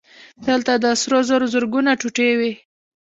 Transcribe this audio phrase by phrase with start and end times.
[0.47, 2.53] دلته د سرو زرو زرګونه ټوټې وې